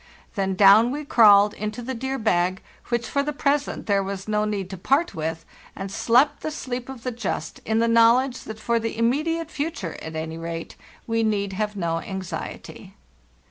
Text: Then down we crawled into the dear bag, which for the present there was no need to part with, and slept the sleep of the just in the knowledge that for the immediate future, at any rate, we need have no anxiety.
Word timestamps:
Then 0.33 0.55
down 0.55 0.89
we 0.89 1.05
crawled 1.05 1.53
into 1.53 1.83
the 1.83 1.93
dear 1.93 2.17
bag, 2.17 2.63
which 2.89 3.07
for 3.07 3.21
the 3.21 3.31
present 3.31 3.85
there 3.85 4.01
was 4.01 4.27
no 4.27 4.45
need 4.45 4.67
to 4.71 4.77
part 4.79 5.13
with, 5.13 5.45
and 5.75 5.91
slept 5.91 6.41
the 6.41 6.49
sleep 6.49 6.89
of 6.89 7.03
the 7.03 7.11
just 7.11 7.59
in 7.65 7.77
the 7.77 7.87
knowledge 7.87 8.39
that 8.45 8.59
for 8.59 8.79
the 8.79 8.97
immediate 8.97 9.51
future, 9.51 9.95
at 10.01 10.15
any 10.15 10.39
rate, 10.39 10.75
we 11.05 11.21
need 11.21 11.53
have 11.53 11.75
no 11.75 11.99
anxiety. 11.99 12.95